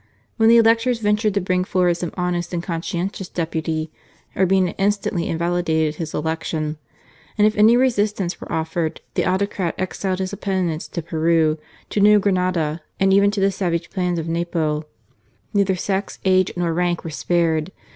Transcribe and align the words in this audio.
When 0.37 0.49
the 0.49 0.57
electors 0.57 0.97
ventured 0.97 1.35
to 1.35 1.41
bring 1.41 1.63
forward 1.63 1.93
some 1.93 2.09
honest 2.17 2.55
and 2.55 2.63
conscientious 2.63 3.29
deputy, 3.29 3.91
Urbina 4.35 4.73
instantly 4.79 5.27
invalidated 5.29 5.97
his 5.97 6.15
election; 6.15 6.79
and 7.37 7.45
if 7.45 7.55
any 7.55 7.77
resistance 7.77 8.41
were 8.41 8.51
offered, 8.51 9.01
the 9.13 9.27
autocrat 9.27 9.75
exiled 9.77 10.17
his 10.17 10.33
opponents 10.33 10.87
to 10.87 11.03
Peru, 11.03 11.59
to 11.91 11.99
New 11.99 12.17
Grenada, 12.19 12.81
and 12.99 13.13
even 13.13 13.29
to 13.29 13.39
the 13.39 13.51
savage 13.51 13.91
plains 13.91 14.17
of 14.17 14.27
Napo. 14.27 14.87
Neither 15.53 15.75
sex, 15.75 16.17
age, 16.25 16.51
nor 16.57 16.73
rank 16.73 17.03
were 17.03 17.11
spared. 17.11 17.71